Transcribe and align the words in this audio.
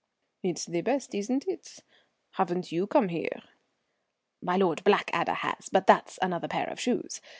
"It's 0.41 0.65
the 0.65 0.81
best, 0.81 1.13
isn't 1.13 1.47
it? 1.47 1.83
Haven't 2.31 2.71
you 2.71 2.87
come 2.87 3.09
here?" 3.09 3.43
"My 4.41 4.55
Lord 4.57 4.83
Blackadder 4.83 5.31
has, 5.35 5.69
but 5.71 5.85
that's 5.85 6.17
another 6.23 6.47
pair 6.47 6.67
of 6.71 6.79
shoes. 6.79 7.21